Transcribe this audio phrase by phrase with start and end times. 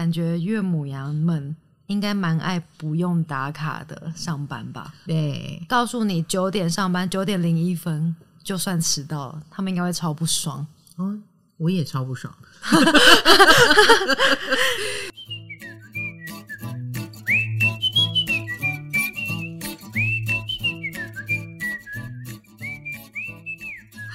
[0.00, 1.54] 感觉岳母娘们
[1.88, 4.94] 应该蛮爱不用打卡的上班吧？
[5.06, 10.66] 对，告诉你九点上班，九点零一分就算迟到了，他们应该会超不爽。
[10.96, 11.18] 哦，
[11.58, 12.34] 我也超不爽。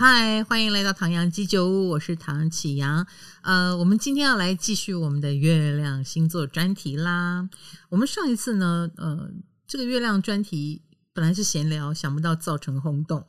[0.07, 3.07] 嗨，欢迎来到唐阳鸡酒屋，我是唐启阳。
[3.41, 7.49] 呃，我们今天要来继续我们的月亮星座专题啦。
[7.89, 9.31] 我们上一次呢，呃，
[9.65, 13.25] 这个月亮专题本来是闲聊，想不到造成轰动。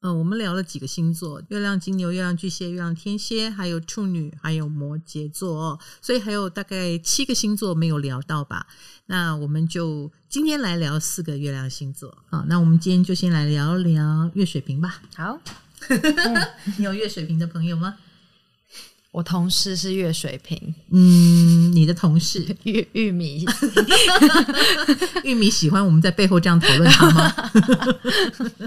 [0.00, 5.78] 呃，我们聊了几个星座：月亮金牛、月亮巨蟹、月亮天蝎，还有处女，还有摩羯座。
[6.00, 8.66] 所以还有大概七个星座没有聊到吧？
[9.04, 12.16] 那我们就今天来聊四个月亮星座。
[12.30, 15.02] 好，那我们今天就先来聊聊月水瓶吧。
[15.16, 15.38] 好。
[16.78, 17.96] 你有月水瓶的朋友吗？
[19.10, 20.74] 我同事是月水瓶。
[20.90, 23.46] 嗯，你的同事 玉玉米，
[25.22, 27.32] 玉米喜欢我们在背后这样讨论他吗？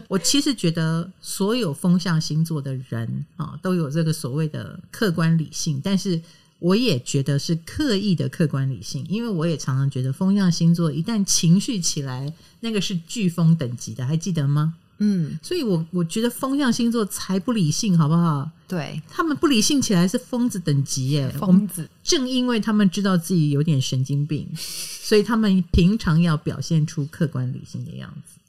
[0.07, 6.21] 我其实觉得所有风象星座的人啊，都有这个所谓的客观理性，但是
[6.59, 14.75] 我也觉得是刻意的客观理性，因为我也常常觉得风象星座一旦情绪起来，那个是飓风等级的，还记得吗？
[14.99, 18.49] 嗯，所以我我觉得风象星座才不理性，好不好？
[18.67, 21.87] 对，他们不理性起来是疯子等级耶，疯子。
[22.03, 28.39] 正因为他们知道自己有点神经病，所以他们平常要表现出客观理性的样子，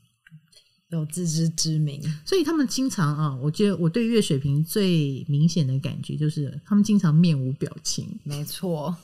[0.89, 2.03] 有自知之明。
[2.25, 8.09] 所以他们经常啊，我觉得我对月水瓶最明显的感觉就是，他们经常面无表情。
[8.25, 8.97] 没错，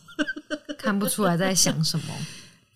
[0.79, 2.07] 看不出来在想什么。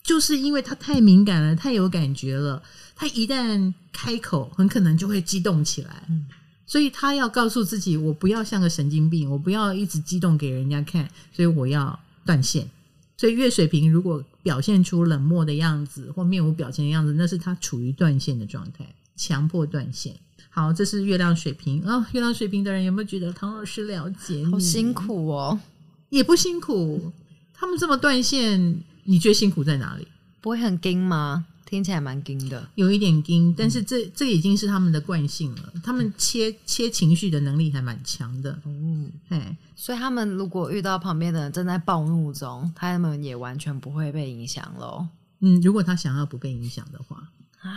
[0.05, 2.63] 就是因为他太敏感了，太有感觉了。
[3.01, 6.03] 他一旦开口，很可能就会激动起来。
[6.09, 6.27] 嗯，
[6.67, 11.09] 所以他要告诉自己：我不要像个神经病，我不要一直激动给人家看。
[11.33, 12.69] 所以我要断线。
[13.17, 20.17] 所以月水瓶如果表现出冷漠的样子或面无表情的样子，那是他处于断线的状态，强迫断线。
[20.51, 21.99] 好，这是月亮水瓶啊。
[21.99, 24.47] 哦，月亮水瓶的人有没有觉得唐老师了解你？
[24.47, 25.61] 好辛苦哦，
[26.09, 27.13] 也不辛苦。
[27.55, 28.83] 他们这么断线。
[29.05, 30.07] 你觉得辛苦在哪里？
[30.43, 31.47] 不会很惊吗？
[31.69, 33.55] 听起来蛮惊的，有一点惊。
[33.55, 35.73] 但是这这已经是他们的惯性了。
[35.85, 38.53] 他们切切情绪的能力还蛮强的。
[38.65, 38.71] 哦，
[39.29, 45.07] 嘿，所以他们如果遇到旁边的人正在暴怒中，他们也完全不会被影响喽。
[45.41, 47.17] 嗯，如果他想要不被影响的话
[47.61, 47.71] 啊，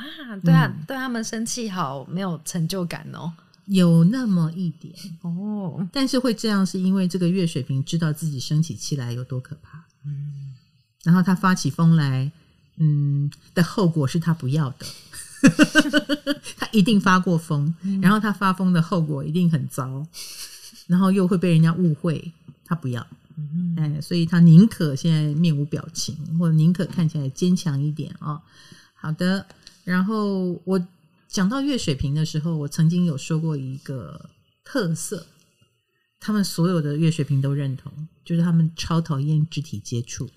[0.44, 3.31] 对啊，嗯、对他们生气好没有成就感哦，
[3.66, 5.88] 有那么一点哦。
[5.91, 9.84] 但是会这样，是因为这个月水瓶知道自己生起气来有多可怕。
[10.06, 10.53] 嗯。
[11.03, 12.31] 然后他发起疯来，
[12.84, 14.86] 嗯，的后果是他不要的，
[16.58, 17.72] 他一定发过疯，
[18.02, 20.03] 然后他发疯的后果一定很糟，
[20.88, 22.31] 然后又会被人家误会，
[22.66, 23.06] 他不要，
[23.78, 28.41] 哎，所以他宁可现在面无表情，或者宁可看起来坚强一点哦。
[28.96, 29.46] 好的，
[29.84, 30.84] 然后我
[31.28, 34.30] 讲到月水瓶的时候，我曾经有说过一个
[34.64, 35.28] 特色，
[36.20, 37.91] 他们所有的月水瓶都认同，
[38.25, 40.28] 就是他们超讨厌肢体接触。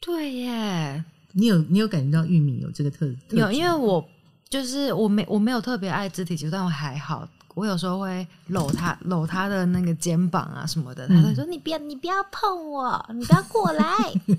[0.00, 4.06] 对耶，你有你有感觉到玉米有这个特特有，因为我
[4.48, 13.84] 就是我没我没有特别爱肢体接触，但我还好，我有时候会搂他搂他的那个肩膀啊什么的，他会说、嗯、你不要你不要碰我，你不要过来，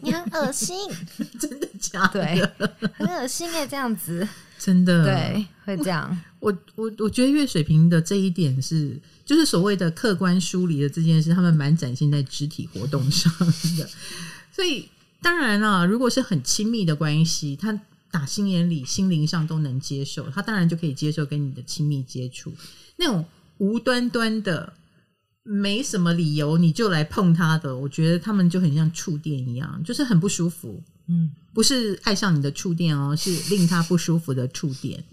[0.02, 0.76] 你很恶心，
[1.40, 2.24] 真的假的？
[2.58, 4.28] 对，很恶心哎，这样子
[4.58, 6.18] 真的对会这样。
[6.40, 13.32] 我我我觉得月水瓶的这一点是，就是所谓的客观疏离的这件事，他们蛮展现在肢体活动上
[13.78, 13.88] 的，
[14.52, 14.90] 所以。
[15.22, 17.78] 当然了，如果是很亲密的关系，他
[18.10, 22.54] 打心眼里、心灵上都能接受，他当然就可以接受跟你的亲密接触。
[22.96, 23.24] 那种
[23.58, 24.74] 无端端的、
[25.44, 30.82] 没什么理由你就来碰他的，我觉得他们就很像触电一样，就是很不舒服。
[31.08, 35.04] 嗯，不是爱上你的触电哦，是令他不舒服的触电，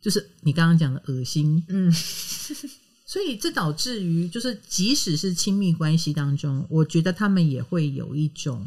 [0.00, 1.62] 就是你刚刚讲的恶心。
[1.68, 1.90] 嗯，
[3.06, 8.66] 所以这导致于，就是即使是亲密关系当中，我觉得他们也会有一种。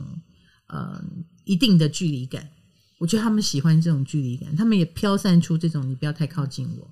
[0.68, 1.04] 呃，
[1.44, 2.50] 一定的距离感，
[2.98, 6.90] 我觉得他们喜欢这种距离感，他们也飘散出这种“你不要太靠近我”，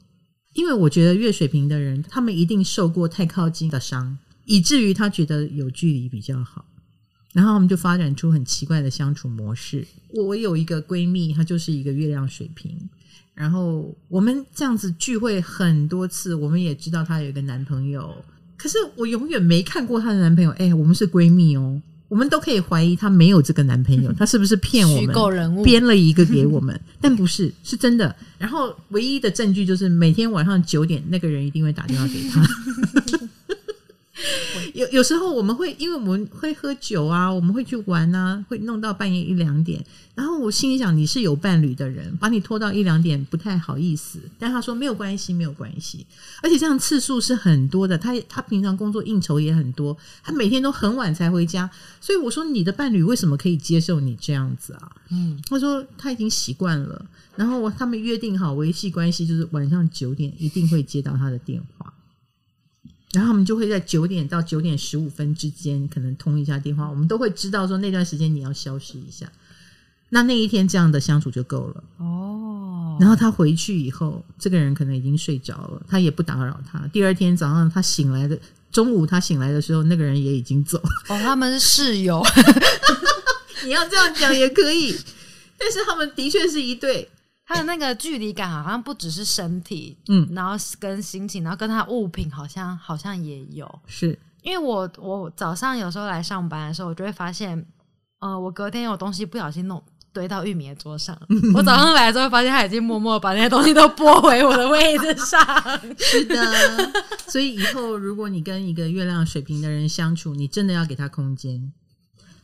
[0.53, 6.65] 因为我觉得月水瓶的人，他们一定受过太靠近的伤，以至于他觉得有距离比较好，
[7.33, 9.87] 然后他们就发展出很奇怪的相处模式。
[10.13, 12.77] 我有一个闺蜜，她就是一个月亮水瓶，
[13.33, 18.23] 然后我们这样子聚会很多次，我们也知道她有一个男朋友，
[18.55, 20.51] 可是我永远没看过她的男朋友。
[20.51, 21.81] 哎，我们是闺蜜哦。
[22.13, 25.05] 我们都可以怀疑她没有这个男朋友， 她是不是骗我们？
[25.07, 28.15] 虚构人物编了一个给我们， 但不是，是真的。
[28.37, 32.47] 然后唯一的证据就是每天晚上九点，那个人一定会打电话给她。
[34.73, 39.83] 有有时候我们会，因为我们会喝酒啊，我们会去玩啊，会弄到半夜一两点。
[40.15, 44.19] 然后我心里想，你是有伴侣的人，把你拖到一两点不太好意思。
[44.37, 46.05] 但他说没有关系，没有关系。
[46.43, 47.97] 而且这样次数是很多的。
[47.97, 51.69] 他他平常工作应酬也很多，他每天都很晚才回家。
[51.99, 54.91] 所以我说，你的伴侣为什么可以接受你这样子啊？
[55.09, 57.05] 嗯，他说他已经习惯了。
[57.35, 61.91] 然后他们约定好维系关系，就是晚上九点一定会接到他的电话。
[63.13, 69.31] 然后我们就会在九点到九点十五分之间可能通一下电话，我们都会知道说那段时间你要消失一下。
[70.09, 72.97] 那那一天这样的相处就够了哦。
[72.99, 76.79] 然后他回去以后，这个人可能已经睡着了，他也不打扰他。
[76.93, 78.37] 第二天早上他醒来的
[78.71, 80.89] 中午，他醒来的时候，那个人也已经走了。
[81.09, 82.23] 哦，他们是室友，
[83.65, 84.95] 你要这样讲也可以，
[85.57, 87.09] 但是他们的确是一对。
[87.45, 97.65] 他的那个距离感好像不只是身体，嗯，然后跟心情，然后跟他物品好像好像也有，是因为我我早上有时候来上班的时候，我就会发现，
[98.19, 99.81] 呃，我隔天有东西不小心弄
[100.11, 101.17] 堆到玉米的桌上，
[101.55, 105.39] 我早上来的时候发现他已经默默把那些东西都拨回我的位置上。
[105.97, 106.93] 是的，
[107.27, 111.73] 所以以后如果你跟一个月亮水瓶的人相处，你真的要给他空间。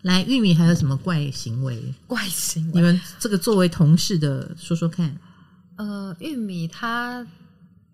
[0.04, 1.94] 来，玉米还有什么怪行为？
[2.08, 5.18] 怪行为，你们这个作为同事的说说看。
[5.76, 7.26] 呃，玉米他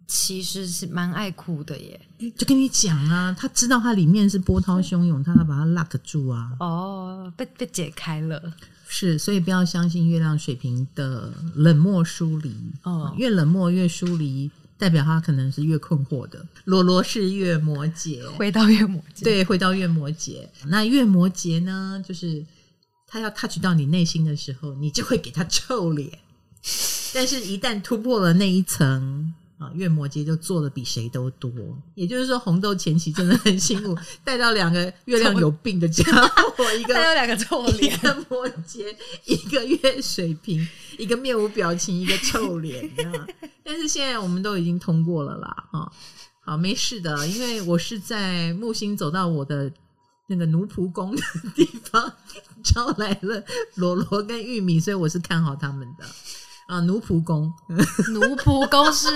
[0.07, 1.99] 其实是蛮爱哭的耶，
[2.37, 6.51] 就跟你讲啊，他知道他里面是波涛汹涌，他要把它 lock 住啊。
[6.59, 8.53] 哦，被被解开了，
[8.87, 12.55] 是，所以不要相信月亮水瓶的冷漠疏离。
[12.83, 14.49] 哦，越冷漠越疏离。
[14.77, 20.47] 代表他可能是越困惑的，罗罗是月摩羯，回到月摩羯，对，回到月摩羯。
[20.65, 22.45] 那月摩羯呢，就是
[23.07, 26.19] 他要 touch 到你内心的时候，你就会给他臭脸。
[27.13, 29.14] 但是，一旦突破了那一层。
[29.65, 31.51] 啊，月摩羯就做的比谁都多，
[31.95, 36.03] 也就是说，红豆前期真的很辛苦， 带到两个月亮有病的家
[36.55, 38.95] 伙，一个 带到两个臭脸，一个摩羯，
[39.25, 40.67] 一个月水瓶，
[40.97, 42.89] 一个面无表情，一个臭脸，
[43.63, 45.91] 但是现在我们都已经通过了啦，哈，
[46.41, 49.71] 好，没事的，因为我是在木星走到我的
[50.27, 51.21] 那个奴仆宫的
[51.55, 52.13] 地方
[52.63, 53.43] 招来了
[53.75, 56.05] 罗罗跟玉米，所以我是看好他们的。
[56.67, 57.51] 啊，奴仆宫，
[58.11, 59.07] 奴仆宫是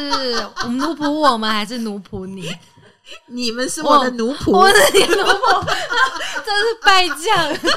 [0.63, 2.47] 我们奴仆我们还是奴仆你？
[3.27, 5.65] 你们是我的奴仆，我是你奴仆，
[6.45, 7.71] 真是败将。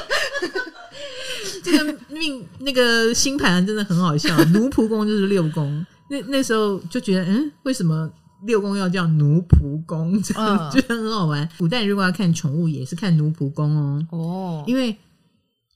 [1.63, 5.83] 这个命那个星盘真的很好笑，奴仆宫就是六宫。
[6.07, 8.07] 那那时候就觉得，嗯，为什么
[8.43, 10.21] 六宫要叫奴仆宫？
[10.21, 10.33] 觉
[10.81, 11.49] 得很好玩。
[11.57, 14.07] 古代如果要看宠物，也是看奴仆宫哦。
[14.11, 14.95] 哦，因为。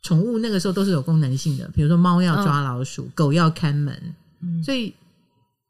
[0.02, 4.94] 宠物那个时候都是有功能性的，比如说猫要抓老鼠，嗯、狗要看门，嗯、所以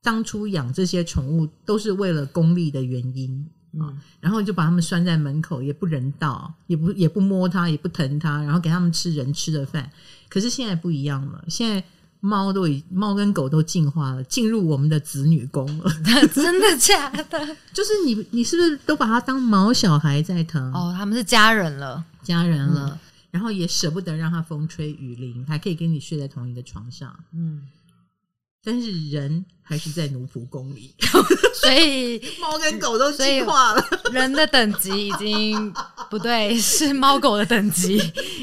[0.03, 3.89] 当初养这些宠物都是为了功利的原因啊。
[3.89, 9.89] 嗯、然后就把它们拴在门口，也不人道，也不也不摸它，也不疼它，然后给它们吃人吃的饭。
[10.29, 11.83] 可是现在不一样了，现在
[12.19, 15.91] 猫都已猫跟狗都进化了，进入我们的子女宫了。
[16.33, 17.39] 真的假的？
[17.73, 20.71] 就是你你是不是都把它当毛小孩在疼？
[20.73, 22.89] 哦，他们是家人了，家人了。
[22.91, 22.99] 嗯
[23.31, 27.17] 然后也舍不得让它风吹雨淋，还可以跟你睡在同一个床上。
[27.33, 27.67] 嗯，
[28.63, 30.95] 但是人还是在奴仆宫里，
[31.61, 33.83] 所以猫跟狗都进化了。
[34.11, 35.73] 人的等级已经
[36.09, 37.97] 不对， 是猫狗的等级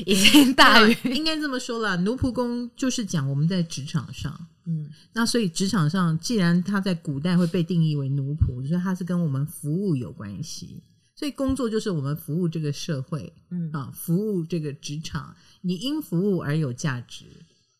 [0.06, 0.96] 已经大于。
[1.04, 4.48] 应该这么说啦，奴仆宫就是讲我们在职场上。
[4.66, 10.82] 嗯，那所以职场上，既然它在古代会被定义为奴仆，所以它是跟我们服务有关系。
[11.16, 15.34] 所以工作就是我们服务这个社会，嗯啊，服务这个职场。
[15.60, 17.24] 你因服务而有价值，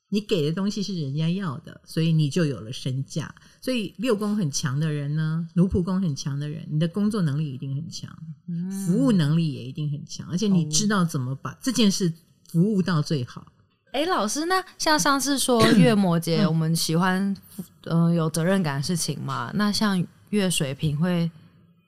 [0.09, 3.35] 你给的东西是人家要的，所以你就有了身价。
[3.61, 8.09] 所以六宫很强的人呢，奴仆宫很强的人，你的工作能力一定很强，
[8.47, 12.13] 嗯、服务能力也一定很强，而且你知道怎么把这件事
[12.49, 13.53] 服务到最好。
[13.93, 17.37] 哎、欸，老师，那像上次说 月摩羯，我们喜欢
[17.87, 19.51] 嗯、呃、有责任感的事情嘛？
[19.55, 20.01] 那像
[20.31, 21.29] 月水瓶会。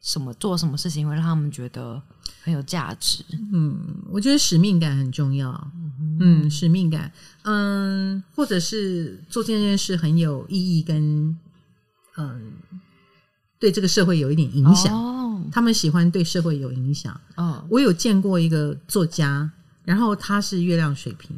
[0.06, 2.00] 什么做什么事情会让他们觉得
[2.40, 3.24] 很有价值？
[3.52, 3.76] 嗯，
[4.08, 5.50] 我觉得使命感很重要。
[5.74, 11.36] 嗯，嗯，使命感，嗯，或者是做这件事很有意义，跟
[12.16, 12.52] 嗯，
[13.58, 14.94] 对这个社会有一点影响。
[14.96, 17.20] 哦，他们喜欢对社会有影响。
[17.34, 19.50] 哦，我有见过一个作家，
[19.84, 21.36] 然后他是月亮水瓶。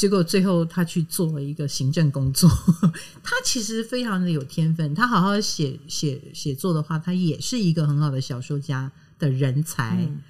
[0.00, 2.48] 结果最后他去做了一个行政工作，
[3.22, 9.98] 他其实非常的有天分，他好好写写写作的话，他也是一个很好的小说家的人才。
[10.00, 10.22] 嗯、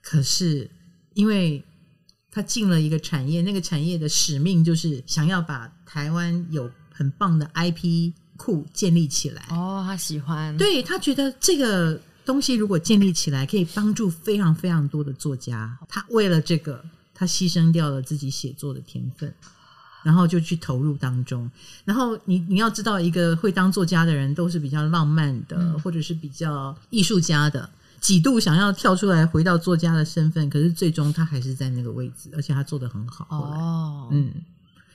[0.00, 0.70] 可是
[1.12, 1.62] 因为
[2.30, 9.42] 他进了一个产业，那个产业的使命就是想要把台湾有很棒的 IP 库建立起来。
[9.50, 15.78] 哦，他喜欢，对，他觉得这个东西如果建立起来，可以帮助非常非常多的作家。
[15.86, 16.82] 他为了这个，
[17.18, 19.34] 他牺牲掉了自己写作的天分，
[20.04, 21.50] 然后就去投入当中。
[21.84, 27.68] 然后你你要知道，一个会当作家的人，都是比较浪漫的，嗯、或者是比较艺术家的，
[28.00, 33.26] 几度想要跳出来回到作家的身份，可是最终他还是在那个位置，而且他做的很好。
[33.30, 34.32] 哦，嗯。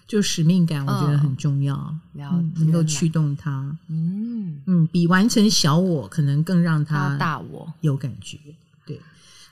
[0.06, 3.76] 就使命感，我觉得很重要，哦嗯、能够驱动他。
[3.88, 8.38] 嗯嗯，比完成小我可能更让他大我有感觉。
[8.86, 9.00] 对，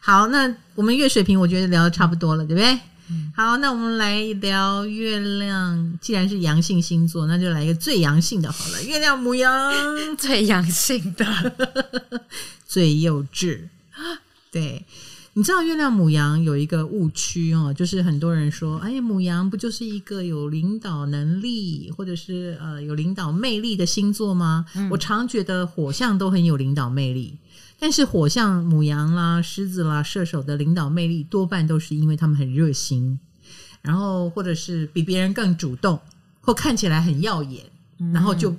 [0.03, 2.73] 好，那我们月水瓶，我觉得聊的差不多了，对不对？
[3.11, 5.97] 嗯、好，那我们来聊月亮。
[6.01, 8.81] 既然是阳性星座，那就来一个最阳性的好了。
[8.83, 9.71] 月亮母羊，
[10.17, 11.25] 最阳性的，
[12.65, 13.59] 最幼稚。
[14.51, 14.83] 对。
[15.33, 24.65] 你知道月亮母羊有一个误区哦，就是很多人说，哎呀，母羊不就是一个有领导能力或者是呃有领导魅力的星座吗？
[24.75, 27.37] 嗯、我常觉得火象都很有领导魅力，
[27.81, 33.19] 但是火象母羊啦、狮子啦、射手的领导魅力多半都是因为他们很热心，
[33.81, 35.99] 然后或者是比别人更主动，
[36.41, 37.65] 或看起来很耀眼，
[38.13, 38.55] 然后就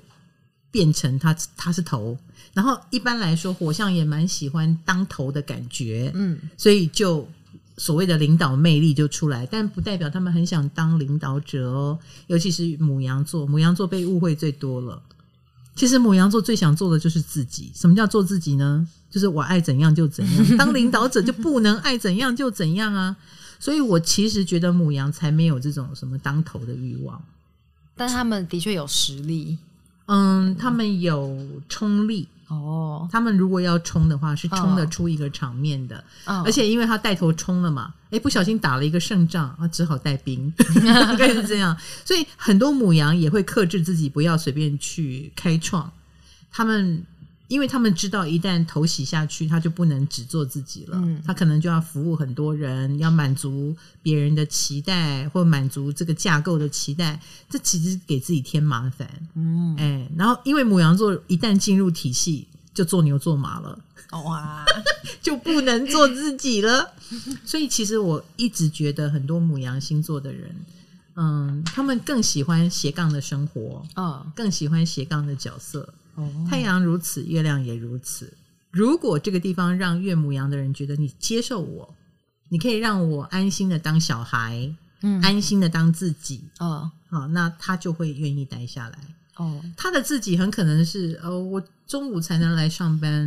[0.72, 2.18] 变成他他是头。
[2.52, 7.28] 然后一般来说，火象也蛮喜欢当头的感觉，嗯，所以就
[7.76, 11.96] 所谓的领导魅力就出来，但不代表他们很想当领导者哦。
[12.26, 15.00] 尤其是母羊座，母羊座被误会最多了。
[15.76, 17.70] 其实母羊座最想做的就是自己。
[17.72, 18.88] 什么叫做自己呢？
[19.12, 20.56] 就是我爱怎样就怎样。
[20.56, 23.14] 当领导者就不能爱怎样就怎样啊。
[23.60, 27.22] 所以我其实觉得母羊才没有这种什么当头的欲望，
[27.94, 29.56] 但他们的确有实力。
[30.06, 31.38] 嗯，他们有
[31.68, 32.26] 冲力。
[32.48, 36.02] 哦，他们如果要冲的话，是冲得出一个场面的。
[36.24, 40.52] 哦、而且因为他带头冲了嘛，哎，不小心打了一个胜仗，啊，只好带兵，
[40.82, 41.76] 应该是这样。
[42.04, 45.88] 所以很多母羊也会克制自己，不要随便去开创。
[46.50, 47.04] 他们。
[47.48, 50.98] 因为他们知道，一旦投洗下去，他就不能只做自己了。
[51.02, 57.20] 嗯、他可能就要服务很多人，要满足别人的期待，或满足这个架构的期待。
[57.50, 59.08] 这其实给自己添麻烦。
[59.34, 63.78] 嗯，哎，然后因为母羊座一旦进入体系，就做牛做马了。
[64.24, 64.64] 哇，
[65.22, 66.90] 就不能做自己了。
[67.44, 70.54] 所以其实我一直觉得，很多母羊星座的人，
[71.16, 75.92] 嗯，他们更喜欢斜杠的生活，嗯，更喜欢斜杠的角色。
[76.48, 78.32] 太阳如此，月亮也如此。
[78.70, 81.94] 如果这个地方让月母羊的人觉得你接受我，
[82.48, 88.98] 你可以让我安心的当小孩，嗯，安心的当自己，哦，好，那他就会愿意待下来。
[89.36, 93.26] 哦，他的自己很可能是，哦，我中午才能来上班，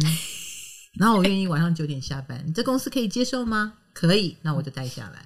[0.94, 3.74] 然后我愿意晚上九点下班，这公司可以接受吗？
[3.94, 5.26] 可以，那我就待下来。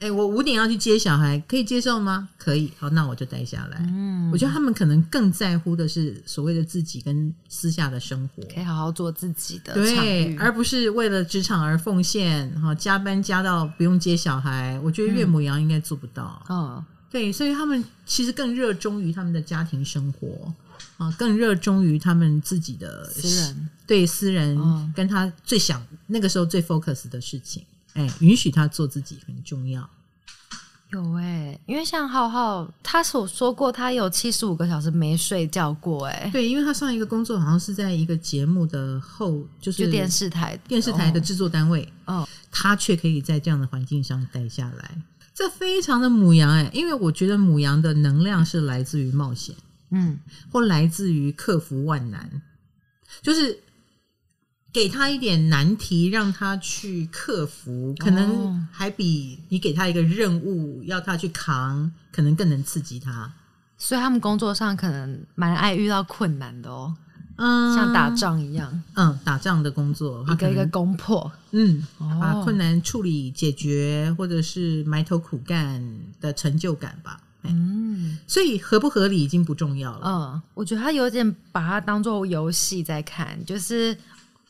[0.00, 2.28] 哎，我五点要去接小孩，可以接受吗？
[2.38, 3.78] 可以，好，那我就待下来。
[3.80, 14.78] 嗯，我觉得他们可能更在乎的是所谓的自己跟私下的生活，可以好好做自己的，对，而不是为了职场而奉献，哈，加班加到不用接小孩。
[14.84, 16.46] 我觉得岳母羊应该做不到。
[16.48, 20.54] 嗯，对，所以他们其实更热衷于他们的家庭生活
[20.98, 27.64] 啊，更热衷于他们自己的私人，对私人跟他最想那个时候最 focus 的事情。
[27.98, 29.88] 哎，允许他做自己很重要。
[30.90, 36.06] 有哎、欸，因为像浩浩，他所说过，他有七十五个小时没睡觉过。
[36.06, 41.92] 哎，对，因为他上一个工作好像是在一个节目的后，就是就电视台电视台的制作单位。
[42.06, 45.02] 哦，他却可以在这样的环境上待下来，
[45.34, 46.70] 这非常的母羊哎、欸。
[46.72, 49.54] 因为我觉得母羊的能量是来自于冒险，
[49.90, 50.18] 嗯，
[50.50, 52.40] 或来自于克服万难，
[53.20, 53.58] 就是。
[54.70, 63.32] 给他一点难题，让他去克服，可能还比你给他一个任务要他去扛，可能更能刺激他。
[63.78, 66.94] 所以他们工作上可能蛮爱遇到困难的哦，
[67.36, 71.82] 嗯，像打仗一样，嗯，打仗的工作，一个一个攻破，嗯，
[72.20, 75.82] 把困难处理解决，或者是埋头苦干
[76.20, 77.18] 的成就感吧。
[77.44, 80.02] 嗯，所以合不合理已经不重要了。
[80.04, 83.96] 嗯，我觉得他有点把它当做游戏在看，就是。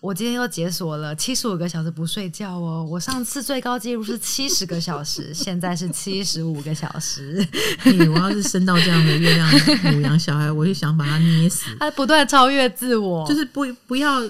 [0.00, 2.87] 我今天又解锁了七十五个小时不睡觉哦！
[2.88, 7.45] 我上次最高纪录是七十个小时， 现在是七十五个小时。
[7.85, 9.50] 我要是生到这样的月亮
[9.93, 11.64] 母羊小孩，我就想把他捏死。
[11.81, 14.23] 他不断超越自我，就是不不要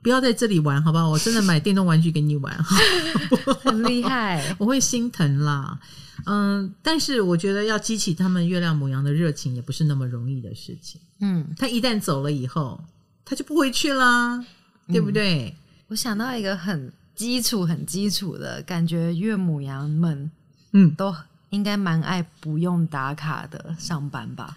[0.00, 1.10] 不要在这里玩，好不好？
[1.10, 2.56] 我真的买电动玩具给你玩，
[3.62, 5.78] 很厉害，我会心疼啦。
[6.24, 10.98] 嗯，但是我觉得要激起他们月亮母羊的热情，也不是那么容易的事情。
[11.20, 12.82] 嗯，他一旦走了以后，
[13.26, 14.42] 他就不回去啦。
[14.92, 15.48] 对不对？
[15.48, 15.54] 嗯，
[15.88, 20.30] 我想到一个很基础、很基础的感觉，岳母羊们，
[20.72, 21.14] 嗯，都
[21.50, 24.56] 应该蛮爱不用打卡的上班吧？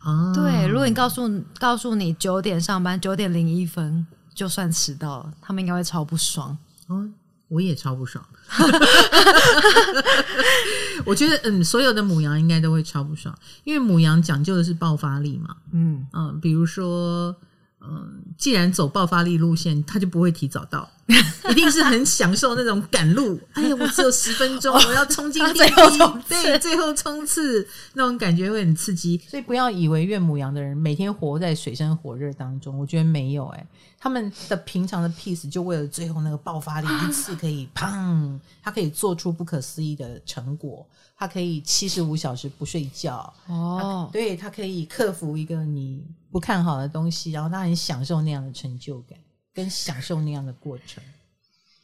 [0.00, 6.56] 啊，对，如果你告诉告诉你九点上班，九点零一分，就算迟到了，他们应该会超不爽。
[6.88, 7.08] 哦，
[7.48, 8.24] 我也超不爽。
[11.04, 15.56] 我觉得，嗯，所有的母羊应该都会超不爽，因为母羊讲究的是爆发力嘛。
[15.72, 17.36] 嗯嗯，比如说。
[17.84, 20.88] 嗯，既然走爆发力路线，他就不会提早到，
[21.50, 23.38] 一定是很享受那种赶路。
[23.52, 29.20] 哎呀，我只有十分钟，我要冲进电梯，对，最后冲刺那种感觉会很刺激。
[29.28, 33.66] 所以不要以为岳母羊的人每天活在水深火热当中，我觉得没有哎、欸，
[33.98, 40.86] 他们的平常的 peace 就为了最后那个爆发力，一次可以砰，他可以做出不可思议的成果。
[41.14, 49.16] 他可以七十五小时不睡觉哦，对，他可以克服一个你不看好的东西，然后他很享受那样的成就感，
[49.54, 51.02] 跟享受那样的过程。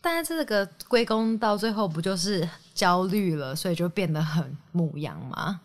[0.01, 5.61] 但是这个归功到最后不就是焦虑了，所以就变得很母羊吗？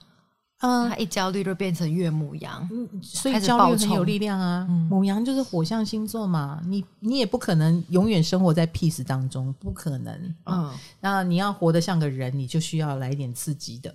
[0.66, 4.66] 嗯，他一焦虑就变成岳母羊，嗯，所以焦虑很有力量啊。
[4.70, 10.36] 嗯、牡羊就是火象星座嘛，你你也不可能永远生活在 peace 当中，不可能。
[10.46, 13.94] 嗯，那你要活得像个人，你就需要来点刺激的。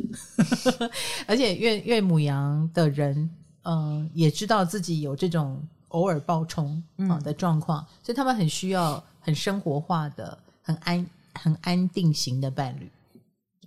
[1.27, 3.31] 而且月月母羊的人，
[3.62, 12.90] 嗯，也知道自己有这种偶尔暴冲啊的状况，嗯、所以他们很需要很生活化的、很安很安定型的伴侣。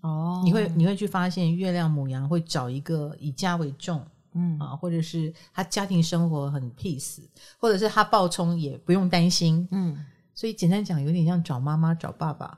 [0.02, 4.58] 哦，你会你会去发现月亮母羊会找一个以家为重，嗯。
[4.60, 7.20] 啊，或者是他家庭生活很 peace，
[7.60, 12.58] 或者是他暴冲也不用担心，嗯，所以简单讲，有点像找妈妈找爸爸，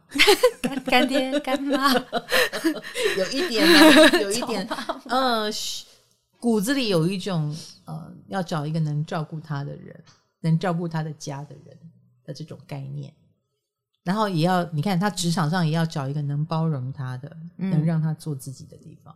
[0.62, 1.92] 干干爹干妈，
[3.18, 4.66] 有一点呢，有一点，
[5.08, 5.52] 嗯，
[6.40, 7.54] 骨子里有一种
[7.86, 10.04] 呃，要找一个能照顾他的人，
[10.42, 11.78] 能照顾他的家的人
[12.24, 13.14] 的这种概念。
[14.04, 19.16] 然后也要你看他职场上也要找一个能包容他的，嗯、能让他做自己的地方。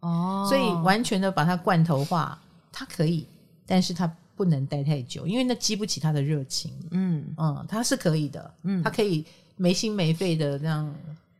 [0.00, 3.26] 哦，所以完全的把他罐头化，他可以，
[3.66, 4.06] 但是他
[4.36, 6.72] 不能待太久，因为那激不起他的热情。
[6.92, 10.94] 嗯嗯，他是可以的，嗯，他可以没心没肺的这样，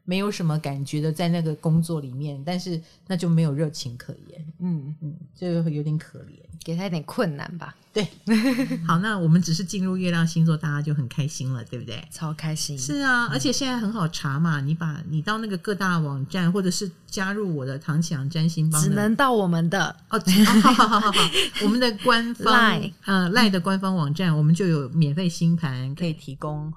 [0.09, 4.43] 没有什么感觉的在那个工作里面，但是那就没有热情可言。
[4.59, 6.39] 嗯嗯，就有点可怜。
[6.65, 7.75] 给他一点困难吧。
[7.93, 8.07] 对，
[8.87, 12.03] 好，那我们只是进入月亮星座，大家就很开心了，对不对？
[12.11, 12.77] 超开心。
[12.79, 21.31] 是啊，而且现在很好查嘛，你把你到那个各大网站，或者是加入我的唐启阳占星帮，只能到我们的哦，好好好好好，
[21.63, 26.73] 我们的官方赖呃赖的官方网站，我们就有免费星盘可以提供。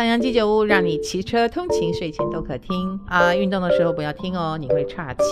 [0.00, 3.34] 唐阳鸡酒屋让你骑车通勤、睡前都可听啊！
[3.34, 5.22] 运动的时候不要听哦，你会岔气。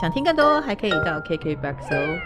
[0.00, 2.20] 想听更多，还可以到 KKBOX 哦。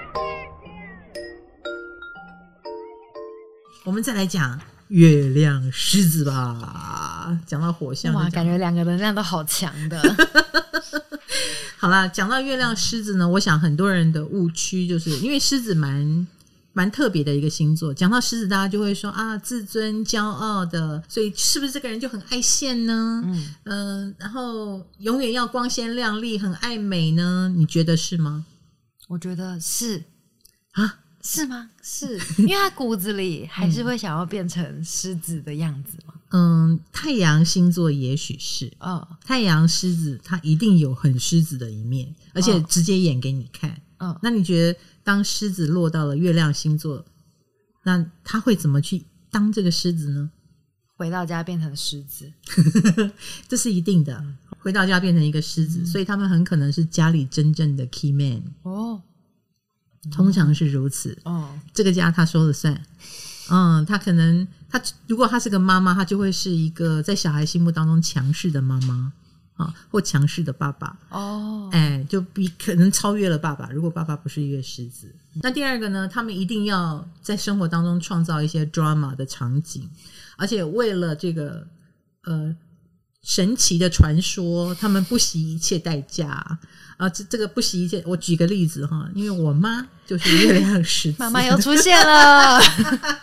[3.86, 7.34] 我们再来讲月亮狮子吧。
[7.46, 9.98] 讲到火象，哇，感觉两个能量都好强的。
[11.80, 16.26] 好啦，讲到月亮狮子呢，我想很多人的误区就是因为狮子蛮。
[16.76, 23.22] 蛮特别的一个星座，讲到狮子，大家就会说啊，自尊、骄傲的，所以是不是这个人就很爱现呢？
[23.24, 27.50] 嗯、呃，然后永远要光鲜亮丽，很爱美呢？
[27.56, 28.44] 你觉得是吗？
[29.08, 30.04] 我觉得是
[30.72, 31.70] 啊，是吗？
[31.82, 36.12] 是 因为他骨子里还是会想要变成狮子的样子吗？
[36.32, 43.80] 嗯，太阳星座也许是哦，太阳狮子他一定有很狮子的一面，而且直接演给你看。
[43.98, 44.78] 嗯、哦，那你觉得？
[45.06, 47.04] 当狮子落到了月亮星座，
[47.84, 50.32] 那他会怎么去当这个狮子呢？
[50.96, 52.32] 回到家变成狮子，
[53.46, 54.20] 这是一定的。
[54.58, 59.00] 回到家变成一个狮子，嗯、所以他们很可能是家里真正的 key man 哦。
[60.10, 62.82] 通常是如此哦，这个家他说了算。
[63.48, 69.12] 嗯，他可能他如果他是个妈妈，他就会是一个在小孩心目当中强势的妈妈。
[69.56, 73.70] 啊，或强势的爸爸哦，哎，就比可能超越了爸爸。
[73.70, 76.06] 如果爸爸不是月狮子，那第二个呢？
[76.06, 79.88] 他们一定要在生活当中创造一些 drama 的场景，
[80.36, 81.66] 而且为了这个
[82.24, 82.54] 呃
[83.22, 86.58] 神奇的传说，他们不惜一切代价
[86.98, 87.08] 啊！
[87.08, 92.60] 这这个不惜一切，我举个例子哈，因为我妈就是月亮狮子， 妈妈又出现了。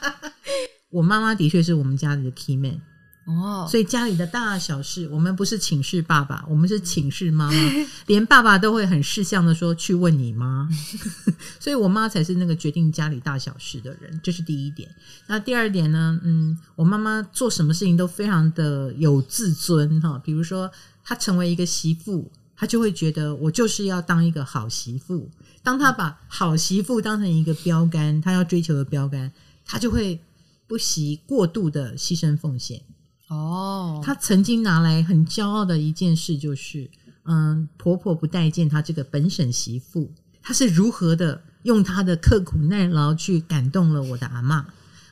[0.89, 2.81] 我妈妈的确是我们家里的 key man。
[3.25, 7.71] 哦，所以家里的大小事，我们不是请示爸爸，我们是请示妈妈，
[8.07, 10.67] 连爸爸都会很识相的说去问你妈，
[11.57, 14.93] 所以我妈才是那个决定家里大小事的人，这是第一点。
[15.27, 16.19] 那第二点呢？
[16.23, 20.69] 嗯，我妈妈做什么事情都非常的有自尊哈，比如说
[21.01, 25.29] 她成为一个媳妇，她就会觉得我就是要当一个好媳妇。
[25.63, 29.31] 当她把好媳妇当成一个标杆，她要追求的标杆，
[29.65, 30.19] 她就会
[30.67, 32.81] 不惜过度的牺牲奉献。
[33.29, 36.89] 哦，她曾经拿来很骄傲的一件事就是，
[37.23, 44.65] 嗯，婆婆不待见她这个本省媳妇，她是如何的用她的刻苦耐劳去感动了我的阿妈，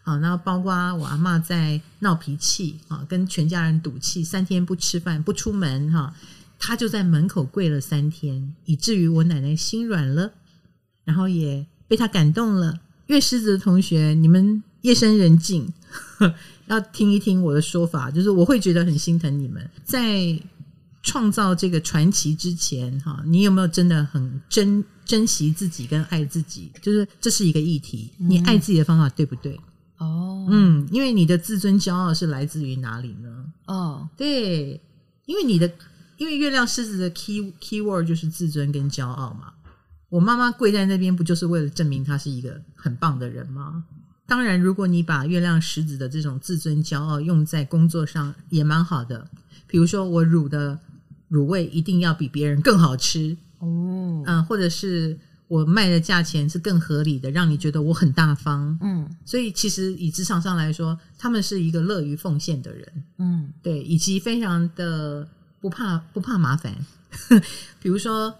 [0.04, 6.14] 好，然后包括我阿妈在闹脾气啊，跟全家人赌气，三天不吃饭不出门哈，
[6.60, 10.32] 她就在门口跪了三天，以至于我奶奶心软了，
[11.06, 12.80] 然后也被她感动了。
[13.08, 15.74] 月狮子的同学，你们夜深人静
[16.72, 20.40] 要听一听我的说法，就是我会觉得很心疼你们，在
[21.04, 26.72] 创造这个传奇之前哈，你有没有真的很珍珍惜自己跟爱自己？
[26.82, 29.60] 就是这是一个议题，你爱自己的方法对不对？
[29.98, 33.46] 哦，嗯，因为你的自尊骄傲是来自于哪里呢？
[33.66, 34.80] 哦，对，
[35.26, 35.70] 因为你的，
[36.18, 39.52] 因为月亮狮子的 key key word 就是自尊跟骄傲嘛。
[40.10, 43.84] 我妈妈跪在那边，不就是为了证明她是一个很棒的人吗？
[44.32, 49.28] 当然，如果你把月亮狮子的这种自尊骄傲用在工作上，也蛮好的。
[49.68, 50.80] 比如说，我卤的
[51.32, 55.20] 卤味一定要比别人更好吃哦，嗯，或者是。
[55.50, 58.80] 我卖的价钱是更合理的，让你觉得我很大方。
[58.82, 63.04] 嗯，所以其实以职场上来说，他们是一个乐于奉献的人。
[63.18, 65.28] 嗯，对，以及非常的
[65.60, 66.74] 不怕不怕麻烦。
[67.84, 68.34] 比如说。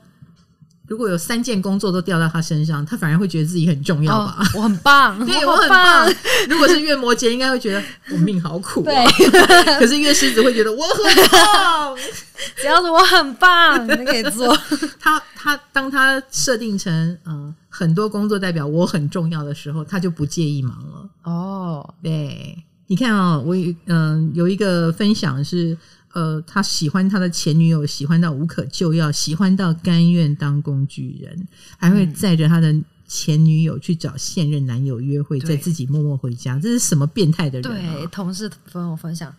[0.92, 4.40] 如果有三件工作都掉到他身上，他反而会觉得自己很重要吧？
[4.44, 6.14] 哦、我很棒， 对我很棒。
[6.50, 8.92] 如果是月摩羯，应该会觉得我命好苦、啊。
[8.92, 11.96] 对，可是月狮子会觉得我很棒，
[12.60, 14.54] 只要是我很棒，你可以做。
[15.00, 21.10] 他他当他设定成呃很多工作代表我很重要的时候，他就不介意忙了。
[21.24, 25.78] 哦，对，你看啊、哦，我嗯、呃、有一个分享是。
[26.14, 31.48] 呃，他喜欢他的前女友，喜欢到无可救药，喜欢到甘愿当工具人，
[31.78, 32.76] 还会载着他的
[33.08, 36.60] 前女友去找现任男友约会，再自己默默回家。
[36.60, 37.94] 这是什么变态的人啊？
[37.96, 39.34] 对，同事跟我分享，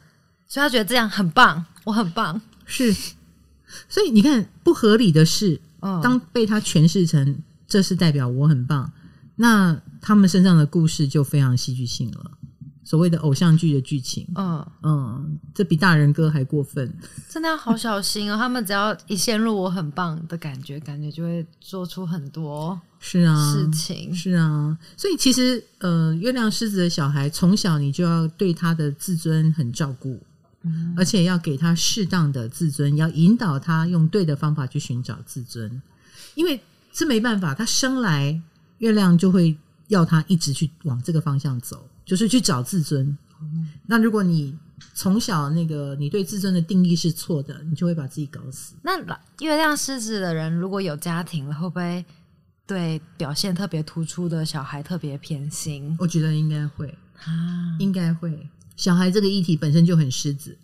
[0.47, 2.41] 所以他觉得这样很棒，我很棒。
[2.65, 2.93] 是，
[3.89, 5.61] 所以你看，不合理的事，
[6.03, 8.93] 当被他诠释成这是代表我很棒，
[9.37, 12.31] 那他们身上的故事就非常戏剧性了。
[12.93, 16.95] 所谓的偶像剧的剧情，嗯嗯，这比大人歌还过分，
[17.27, 18.37] 真的要好小心哦。
[18.37, 24.77] 他们只要一陷入我很棒的感觉，感觉就会做出很多是啊事情，是啊。
[24.95, 30.21] 所以其实，呃，月亮狮子的小孩从小你就要对他的自尊很照顾，
[30.61, 35.81] 嗯，而且要给他适当的自尊，要引导他用对的方法去寻找自尊，
[36.35, 36.61] 因为
[36.93, 38.39] 这没办法，他生来
[38.81, 39.57] 月亮就会
[39.89, 41.89] 要他一直去往这个方向走。
[42.05, 43.17] 就是去找自尊。
[43.87, 44.57] 那如果你
[44.95, 48.75] 从小那个你对自尊的定义是错的，你就会把自己搞死。
[48.83, 48.99] 那
[49.41, 52.05] 月亮狮子的人如果有家庭了，会不会
[52.67, 55.97] 对表现特别突出的小孩特别偏心？
[55.99, 58.49] 我觉得应该会啊，应该会。
[58.77, 60.57] 小孩这个议题本身就很狮子，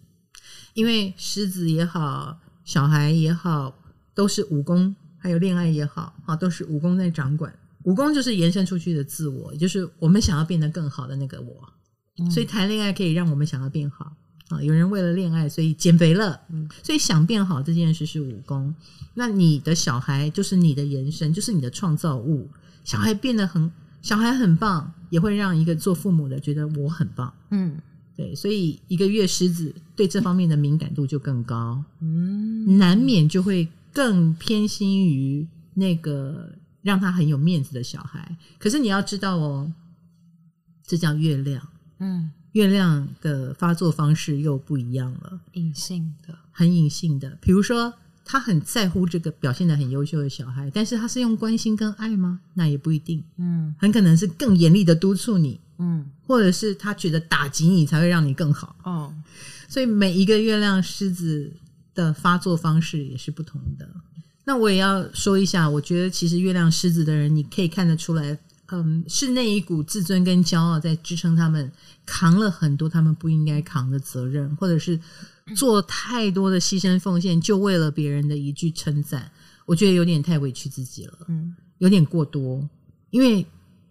[0.75, 3.75] 因为狮子也好，小孩也好，
[4.15, 7.53] 都是武功，还有恋爱也好啊，都是武功在掌管。
[7.85, 11.73] 五宫就是延伸出去的自我，也就是我们想要变得更好的那个我。
[12.19, 14.13] 嗯、所以谈恋爱可以让我们想要变好
[14.49, 14.61] 啊。
[14.61, 18.75] 有人为了恋爱所以减肥了，嗯，所以想变好这件事是武功。
[19.15, 22.49] 那你的小孩就是你的延伸，就是你的创造物。
[22.85, 23.71] 小孩变得很，
[24.03, 27.33] 小孩很棒，也会让一个做父母的觉得我很棒。
[27.51, 27.77] 嗯，
[28.17, 36.53] 对，所以一个月狮子对这方面的敏感度就更高，嗯，难免就会更偏心于那个。
[36.89, 39.71] 让他很有面子的小孩，可是你要知道哦，
[40.87, 47.37] 这叫月亮，嗯，月亮的发作方式又不一样了，隐性的，很隐性的。
[47.43, 47.93] 比如说，
[48.25, 52.41] 他很在乎这个表现的很优秀的小孩，但是他是用关心跟爱吗？
[52.55, 59.15] 那也不一定，嗯，很可能是更严厉的督促你，嗯，或者是他觉得打击你才会让你更好，哦，
[59.69, 61.53] 所以每一个月亮狮子
[61.95, 63.87] 的发作方式也是不同的。
[64.49, 71.71] 那我也要说一下，我觉得其实月亮狮子的人，你可以看得出来，嗯，是那一股自尊跟骄傲在支撑他们，
[72.07, 74.99] 扛了很多他们不应该扛的责任，或者是
[75.55, 79.31] 做太多的牺牲奉献，就为了别人的一句称赞，
[79.67, 82.67] 我觉得有点太委屈自己了，嗯，有点过多，
[83.11, 83.45] 因为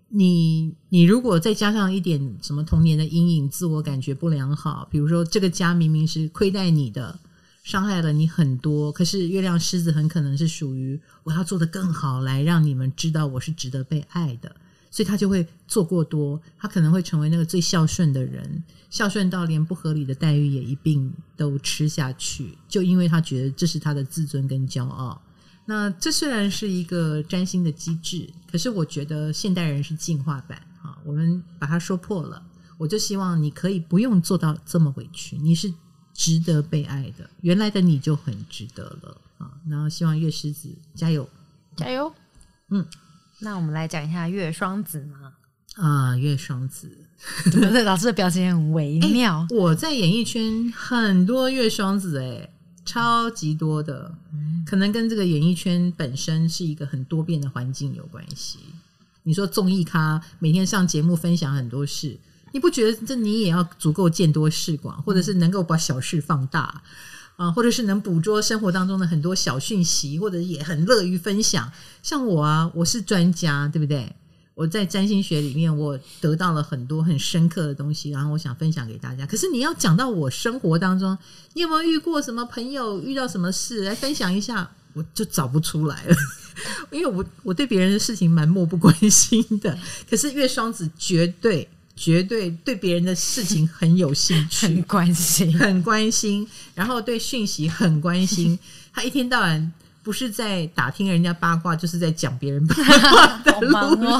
[0.10, 7.20] 你你如果再加上一点什么童年的阴影，自我感觉不良好，比如说这个家明明是亏待你的。
[7.68, 14.56] 伤害了你很多，可是月亮狮子很可能是属于我要做得更好，来让你们知道我是值得被爱的，
[14.90, 25.22] 所以他就会做过多，他可能会成为那个最孝顺的人，孝顺到连不合理的待遇也一并都吃下去，就因为他觉得这是他的自尊跟骄傲。
[25.66, 32.42] 那这虽然是一个占星的机制，可是我觉得现代人是进化版啊，我们把它说破了，
[32.78, 35.74] 我就希望你可以不用做到这么委屈，你是。
[36.18, 39.52] 值得被爱的，原来的你就很值得了啊！
[39.70, 41.30] 然后希望月狮子加油，
[41.76, 42.12] 加油。
[42.70, 42.84] 嗯，
[43.40, 45.34] 那我们来讲一下月双子嘛。
[45.76, 46.92] 啊，月双子，
[47.52, 49.46] 对，老师的表情很微妙。
[49.48, 52.50] 欸、我在演艺圈很多月双子、欸，哎，
[52.84, 54.12] 超级多的，
[54.66, 58.58] 可能跟这个演艺圈本身是一个很多变的环境有关系。
[59.22, 62.18] 你说综艺咖每天上节目分享很多事，
[62.52, 66.82] 你不觉得这你也要足够见多识广，或者是能够把小事放大
[67.36, 71.72] 啊，或者是能捕捉生活当中的很多小讯息，或者也很乐于分享。
[72.02, 74.16] 像我啊，我是专家，对不对？
[74.56, 79.24] 我在占星学里面，我得到了很多很深刻的东西，然后我想分享给大家。
[79.24, 81.16] 可是你要讲到我生活当中，
[81.54, 84.72] 你有没有遇过什么朋友遇到什么事来分享一下？
[84.94, 86.16] 我就找不出来了。
[86.90, 89.78] 因为我我对别人的事情蛮漠不关心的，
[90.10, 98.58] 可是月双子绝对绝对对别人的事情很有兴趣，很关心，很关心，然后对讯息很关心。
[98.94, 103.72] 他一天到晚不是在打听人家八卦，就是在讲别人八卦 的路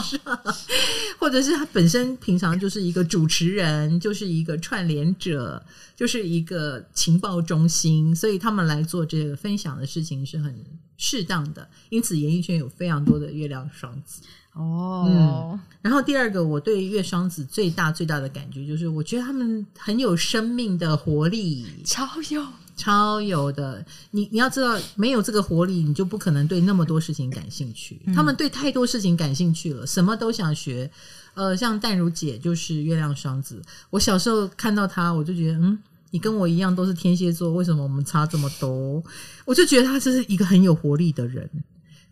[0.02, 0.56] 上，哦、
[1.18, 5.64] 或者是他本身平常就是一个主持人，就是一个串联者，
[5.96, 10.54] 就是一个情报中心，所以他们来做这个分享的事情是很。
[11.00, 14.24] 适当的，因此演艺圈有非常多的月亮双子
[14.58, 15.60] 哦、嗯。
[15.82, 23.86] 然后第二个，我对月双子最大最大的感觉就是，我觉得他们很有生命的活力，超有超有的。
[24.12, 28.02] 你你要知道，没有这个活力，你就不可能对那么多事情感兴趣。
[28.06, 30.90] 嗯、他们对太多事情感兴趣了，什么都想学。
[31.36, 35.78] 呃，像淡如姐就是月亮双子，我小时候看到她，我就觉得嗯。
[36.10, 39.04] 你跟我一样都是天蝎座，为什么我们差这么多？
[39.44, 41.48] 我就觉得他是一个很有活力的人。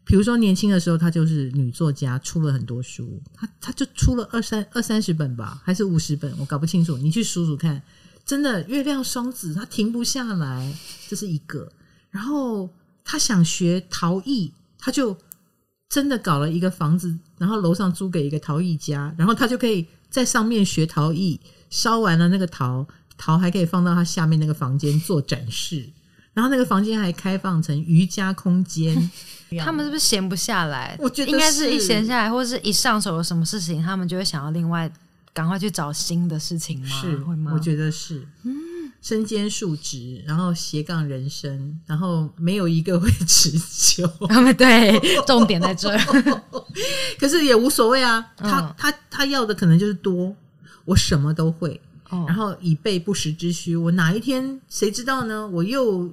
[0.06, 6.96] 比如说年轻的时候，她就是女作家，出了很多书，她她就出了二三二三十本吧，还是五十本，我搞不清楚。
[6.98, 7.82] 你去数数看，
[8.24, 10.74] 真的月亮双子，她停不下来，
[11.10, 11.72] 这是一个。
[12.12, 12.70] 然后
[13.04, 15.18] 她想学陶艺，她就
[15.90, 21.40] 真的搞了一个房子，然后楼上租给一个陶艺家，然后她就可以在上面学陶艺，
[21.72, 22.88] 烧完了那个陶。
[23.18, 25.90] 陶还可以放到她下面那个房间做展示，
[26.34, 29.10] 然后那个房间还开放成瑜伽空间。
[29.64, 30.98] 他们是不是闲不下来？
[31.00, 34.92] 我觉得应该是一闲下来，或者是一上手有什么事情，他们就会想要另外
[35.34, 37.02] 赶快去找新的事情吗？
[37.02, 37.52] 是会吗？
[37.54, 38.26] 我觉得是。
[38.44, 38.54] 嗯，
[39.02, 44.08] 身兼数职，然后斜杠人生，然后没有一个会持久。
[44.28, 45.98] 他们对，重点在这儿。
[47.20, 50.36] 可是也无所谓啊，他、嗯、他他要的可能就是多，
[50.86, 51.80] 我什么都会。
[52.28, 55.46] 然后以备不时之需，我哪一天谁知道呢？
[55.48, 56.10] 我又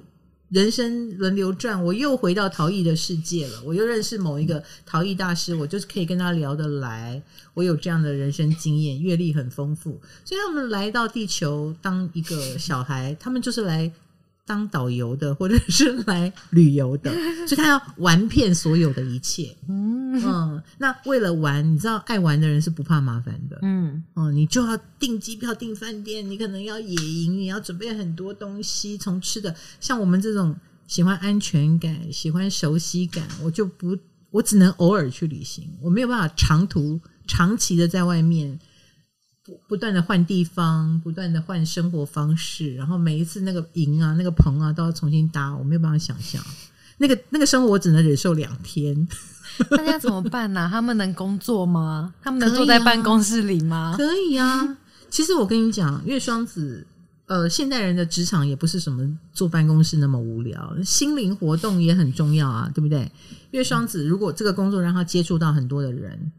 [0.53, 3.63] 人生轮流转，我又回到陶艺的世界了。
[3.65, 7.19] 我又认识某一个陶艺大师，我就是可以跟他聊得来。
[7.55, 13.91] 我有这样的人生经验，阅历很丰富，所以他们来到地球当一个小孩，他们就是来。
[14.45, 17.11] 当导游的，或者是来旅游的，
[17.47, 19.55] 所以他要玩遍所有的一切。
[19.69, 23.59] 嗯，嗯，那为了玩，你知道，爱玩的人是不怕麻烦的。
[23.61, 29.55] 嗯，嗯，你就要订机票、订饭店，你可能要野营，你要准备很多东西，从吃的。
[29.79, 30.55] 像我们这种
[30.87, 33.97] 喜欢安全感、喜欢熟悉感，我就不，
[34.29, 38.59] 我只能偶尔去旅行，我没有办法长途、长期的在外面。
[39.45, 46.41] 不不断的换地方，不断的换生活方式，然后每一次那个营啊、那个棚啊都要重新搭，我没有办法想象
[46.97, 49.07] 那个那个生活，我只能忍受两天。
[49.69, 50.69] 大家怎么办呢、啊？
[50.71, 52.13] 他们能工作吗？
[52.21, 53.95] 他们能坐在办公室里吗？
[53.97, 54.77] 可以啊。
[55.09, 56.87] 其实我跟你讲，月双子，
[57.25, 63.11] 呃，现代人的职场也不是什么坐办公室那么无聊，心灵活动也很重要啊，对不对？
[63.51, 66.31] 月双子如果这个工作让他接触到很多的人。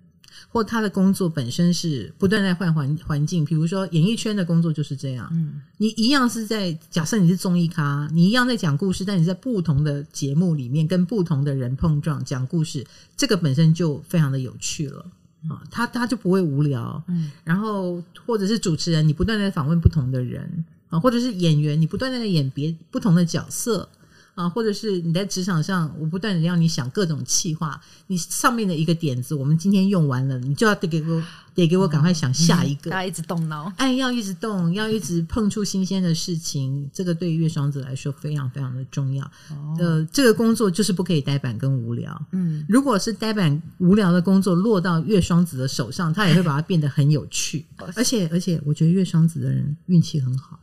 [0.55, 5.29] 或他的工作本身是不断在换环环境，比如说演艺圈的工作就是这样。
[5.33, 12.87] 嗯，你一样是在假设你是综艺咖，你一样在讲故事，但你在不同的节目里面跟不同的人碰撞讲故事，
[13.17, 15.05] 这个本身就非常的有趣了
[15.49, 17.03] 啊，他他就不会无聊。
[17.09, 23.89] 嗯，然后或者是主持人，你不断在访问不同的人啊，或者是演员，你不断在演别不同的角色。
[24.35, 31.23] 啊，或者是你在职场上，我不断的让你想各种气话，你上面的一个点子，我们今天用完了，你就要得给我，
[31.55, 39.25] 得给我赶快想下一个，要、嗯、一直动脑，哎，要一直动，要一直碰触新鲜的事情，这个对于月双子来说非常非常的重要。
[39.51, 42.27] 哦、呃，这个工作就是不可以呆板跟无聊。
[42.33, 47.65] 嗯，如果是呆板无聊的工作落到月双子的手上，他也会把它变得很有趣。
[47.95, 50.59] 而且而且，我觉得月双子的人运气很好。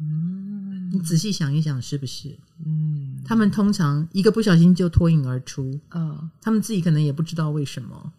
[0.00, 2.36] 嗯，你仔细想一想，是不是？
[2.66, 5.78] 嗯，他们通常一个不小心就脱颖而出。
[5.90, 8.12] 嗯、哦，他们自己可能也不知道为什么，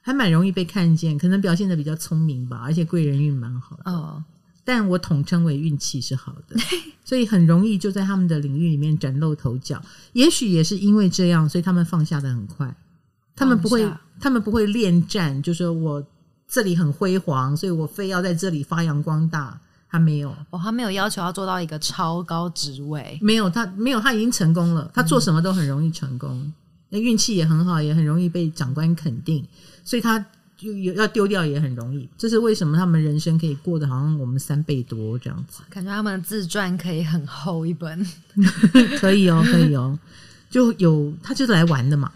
[0.00, 3.90] 还蛮容易被看见，可能表现的比较聪明吧，而且贵人运蛮好的。
[3.90, 4.22] 哦，
[4.64, 6.56] 但我统称为运气是好的，
[7.04, 9.82] 所以很容易就在他们的领域里面崭露头角。
[10.12, 12.74] 也许也是因为这样，所以他们放下的很快。
[13.34, 16.04] 他们不会，他们不会恋战，就是说我。
[16.48, 19.58] 这里很辉煌，所以我非要在这里发扬光大。
[19.92, 24.90] 他没有，哦，他没有要求要做到一个超高职位，没有，他没有，他已经成功了。
[24.94, 26.50] 他做什么都很容易成功，
[26.88, 29.46] 那、嗯、运气也很好，也很容易被长官肯定，
[29.84, 30.18] 所以他
[30.56, 32.08] 就要丢掉也很容易。
[32.16, 35.62] 这是为什么他们人生可以过得好像我们三倍多这样子？
[35.68, 38.02] 感觉他们的自传可以很厚一本，
[38.98, 39.98] 可以哦，可以哦，
[40.48, 42.10] 就有他就是来玩的嘛。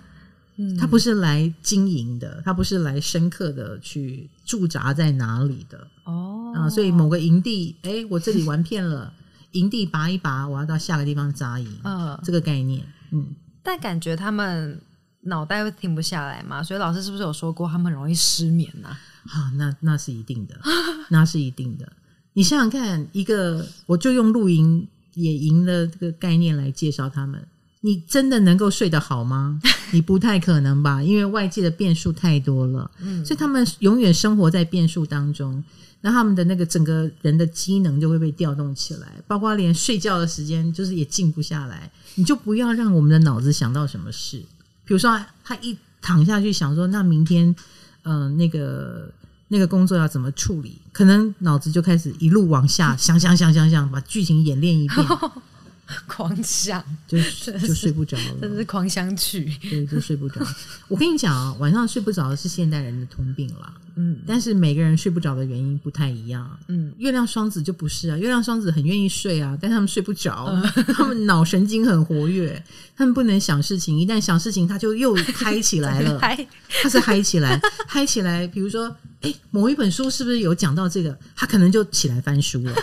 [0.79, 9.13] 他不是来经营的，他不是来深刻的去驻扎在哪里的哦啊，所以某个营地，哎，我这里玩遍了，
[9.53, 13.27] 营地拔一拔，我要到下个地方扎营，嗯，这个概念，嗯，
[13.63, 14.81] 但感觉他们
[15.23, 18.89] 脑袋会停不下来嘛，所以老师是不是有说过他们容易失眠呢？
[18.89, 20.59] 啊，那那是一定的，
[21.11, 21.91] 那是一定的。
[22.33, 27.47] 你想想看，一个我就用露营野营的这个概念来介绍他们。
[27.81, 29.61] 你真的能够睡得好吗？
[29.93, 32.91] 你不太可能吧，因为外界的变数太多了。
[33.01, 35.63] 嗯，所以他们永远生活在变数当中，
[36.01, 41.91] 那他们的那个整个人的机能就会被调动起来，包括连睡觉的时间就是也静不下来。
[42.17, 44.39] 你就不要让我们的脑子想到什么事，
[44.85, 47.55] 比如说他一躺下去想说，那明天
[48.03, 49.11] 嗯、呃，那个
[49.49, 55.07] 那个工作要怎么处理，可能脑子就开始一路往下想想想想想，把剧情演练一遍。
[56.07, 59.51] 狂想，就就睡不着了， 真是狂想曲。
[59.71, 60.41] 对，就睡不着。
[60.89, 63.73] 我跟你讲啊，晚上睡不着是现代人的通病啦。
[63.99, 66.59] 嗯，但是每个人睡不着的原因不太一样。
[66.67, 72.63] 嗯，月亮双子就不是啊，月亮双子很愿意睡啊，但他们睡不着，嗯、他们脑神经很活跃，
[72.97, 76.19] 他们不能想事情，一旦想事情，他就又嗨起来了。
[76.19, 76.47] 嗨，
[76.83, 78.47] 他是嗨起来，嗨起来。
[78.47, 81.17] 比如说，哎，某一本书是不是有讲到这个？
[81.35, 82.75] 他可能就起来翻书了，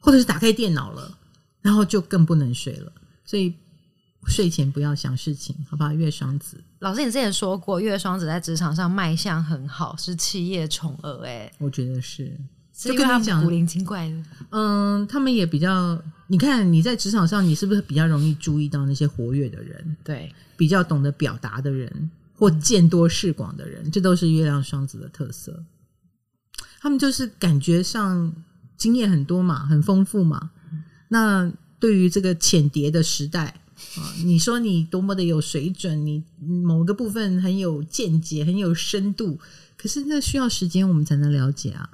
[0.00, 1.18] 或者是打开电脑了。
[1.62, 2.92] 然后就更不能睡了，
[3.24, 3.54] 所以
[4.26, 5.92] 睡前不要想事情，好不好？
[5.92, 11.24] 月双子老师，你之前说过，月双子在职场上卖相很好，是企业宠儿。
[11.24, 12.34] 哎，我觉得是，
[12.72, 14.22] 就跟你讲古灵精怪的。
[14.50, 19.96] 嗯，他们也比较，你看你在职场上，你是不是比较容易注意到那些活跃的人？
[20.04, 25.62] 对，比较懂得表达的人，或见多识广的人，这都是月亮双子的特色。
[26.80, 28.32] 他们就是感觉上
[28.76, 30.50] 经验很多嘛，很丰富嘛。
[31.12, 33.60] 那对于这个浅碟的时代
[33.96, 39.38] 啊，你说你多么的有水准，你某个部分很有见解，很有深度，
[39.76, 41.90] 可是那需要时间我们才能了解啊，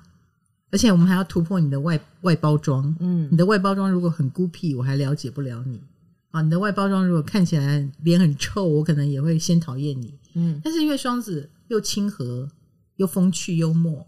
[0.71, 5.81] 而且我们还要突破你的外外包装，嗯，你的外包装如果很孤僻，我还了解不了你。
[6.33, 12.47] 啊，你的外包装如果看起来脸很臭，我可能也会先讨厌你，嗯，但是因为双子又亲和
[12.97, 14.07] 又风趣幽默，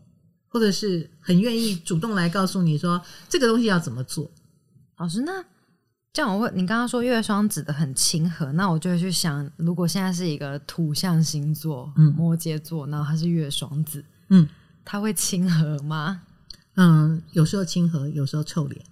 [0.48, 4.30] 或者是很愿意主动来告诉你说这个东西要怎么做。
[4.98, 5.44] 老师，那
[6.12, 14.48] 这样我问，你刚刚说月双子的很亲和，那我就会去想，如果现在是一个土象星座，嗯，摩羯座，然后他是月双子，嗯，
[14.84, 16.22] 他会亲和吗？
[16.74, 18.84] 嗯，有时候亲和，有时候臭脸，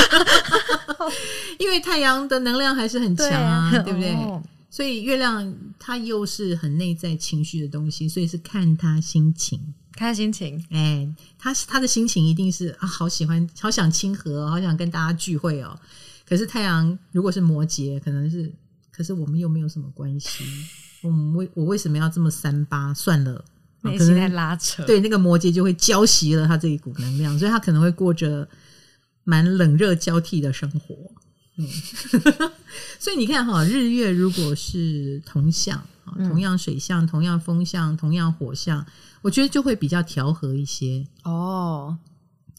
[1.58, 4.14] 因为太阳的能量还是很强啊，对，对不对？
[4.14, 9.74] 哦，所以月亮它又是很内在情绪的东西，所以是看他心情。
[9.94, 15.78] 看心情，哎、欸，他他的心情一定是啊，好喜欢，好想亲和，好想跟大家聚会哦。
[16.26, 18.50] 可是太阳如果是摩羯，可能是，
[18.90, 20.44] 可是我们又没有什么关系。
[21.02, 22.94] 我们为我为什么要这么三八？
[22.94, 23.44] 算了，
[23.82, 24.84] 内心在拉扯。
[24.84, 28.48] 对，那个摩羯就会浇熄了他这一股能量，所以他可能会过着
[29.24, 30.96] 蛮冷热交替的生活。
[31.58, 31.68] 嗯，
[32.98, 35.84] 所以你看哈，日月如果是同相，
[36.16, 38.86] 同样水象，同样风象，同样火象。
[39.22, 41.96] 我觉得就会比较调和一些哦，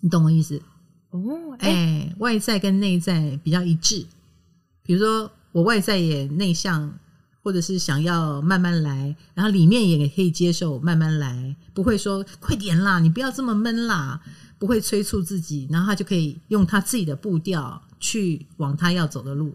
[0.01, 0.61] 你懂我意思
[1.11, 1.21] 哦？
[1.59, 4.05] 哎、欸，外在跟内在比较一致。
[4.81, 6.93] 比如说，我外在也内向，
[7.41, 14.21] 或者是想要慢慢来，然后里面也可以接受慢慢来，不会说快点啦，你不要这么闷啦，
[14.57, 19.53] 不会催促自己，然后他就可以用他自己的步调去往他要走的路。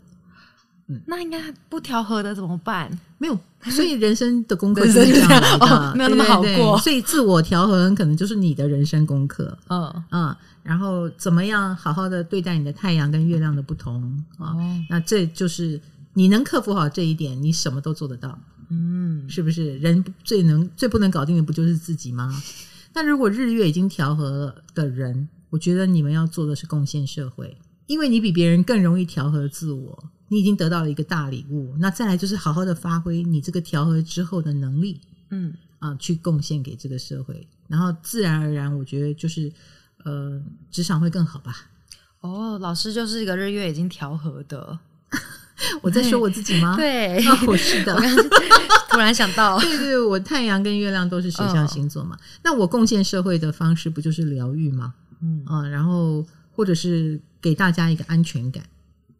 [0.89, 2.91] 嗯，那应该不调和的怎么办？
[3.19, 3.39] 没有，
[3.71, 6.45] 所以人生的功课是这样的，哦，没有那么好过。
[6.45, 9.57] 对对对，所以自我调和很可能就是你的人生功课。
[9.69, 14.03] 嗯嗯，然后怎么样好好的对待你的太阳跟月亮的不同
[14.39, 14.57] 啊？
[14.57, 15.79] 哦，那这就是
[16.15, 18.39] 你能克服好这一点，你什么都做得到。
[18.71, 19.79] 嗯，是不是？
[19.79, 22.31] 人最能最不能搞定的不就是自己吗？
[22.95, 27.57] 那如果日月已经调和了的人，我觉得你们要做的是贡献社会，
[27.87, 30.05] 因为你比别人更容易调和自我。
[30.29, 35.01] 你已经得到了一个大礼物，那再来就是好好的发挥你这个调和之后的能力，
[35.31, 39.51] 嗯啊，去贡献给这个社会，然后自然而然，我觉得就是
[40.05, 41.55] 呃，职场会更好吧。
[42.21, 44.79] 哦，老师就是一个日月已经调和的，
[45.83, 46.77] 我在说我自己吗？
[46.77, 47.97] 对，哦、 我是的。
[48.91, 52.17] 突然想到，对对，我太阳跟月亮都是水象星座嘛。
[52.17, 54.95] 哦、那我贡献社会的方式不就是疗愈吗？
[55.21, 58.65] 嗯啊，然后或者是给大家一个安全感，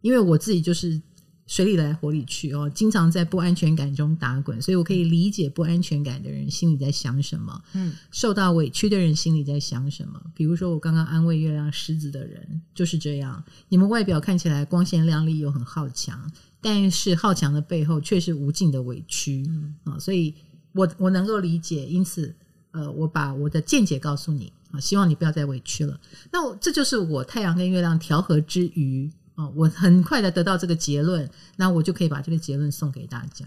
[0.01, 1.01] 因为我自己就是。
[1.49, 10.21] 水里来火里去哦，经常在不安全感中打滚，所以我可以理解不安全感的人心里在想什么，嗯，受到委屈的人心里在想什么。
[10.35, 16.31] 比如说我刚刚安慰月亮狮子的人就是这样，你们外表看起来光鲜亮丽又很好强，
[16.61, 20.35] 但是好强的背后却是无尽的委屈，嗯啊，所以
[20.73, 22.31] 我我能够理解，因此
[22.69, 25.99] 呃，我把我的见解告诉你啊，希望你不要再委屈了。
[26.31, 29.11] 那我这就是我太阳跟月亮调和之余。
[29.39, 33.45] 哦，我很快的得到这个结论，那我就可以把这个结论送给大家。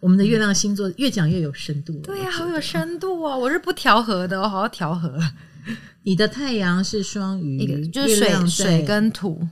[0.00, 3.38] 我们的月亮星座越讲越有深度，对呀，好有深度哦！
[3.38, 5.20] 我是不调和的，我好好调和。
[6.04, 9.46] 你的太阳是双鱼，就是水水跟土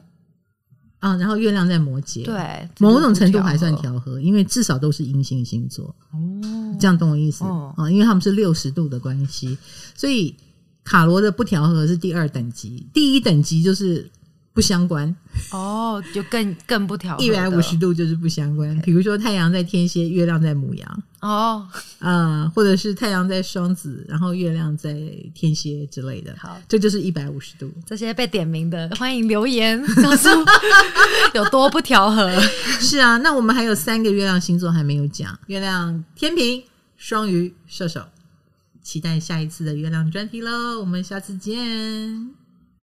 [1.01, 6.77] 啊，然后月亮在摩羯，对，某种程度还算调和，因为至少都是阴性星座哦。
[6.81, 7.91] 这样懂我意思啊？
[7.91, 9.59] 因为他们是六十度的关系，
[9.95, 10.35] 所以
[10.83, 14.11] 卡罗的不调和是第二等级，第一等级就是。
[14.59, 15.15] 不相关
[15.53, 17.23] 哦，就更更不调和。
[17.23, 18.77] 一百五十度就是不相关。
[18.81, 21.65] 比如说太阳在天蝎，月亮在母羊哦，
[22.01, 24.93] 呃，或者是太阳在双子，然后月亮在
[25.33, 26.35] 天蝎之类的。
[26.41, 27.73] 好，这就是一百五十度。
[27.87, 30.29] 这些被点名的，欢迎留言告诉
[31.35, 32.29] 有多不调和。
[32.81, 36.65] 是啊，那我们还有三个月亮星座还没有讲：月亮天平、
[36.97, 38.03] 双鱼、射手。
[38.83, 42.38] 期待下一次的月亮专题喽，我们下次见。